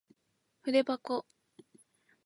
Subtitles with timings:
[0.63, 1.27] ふでばこ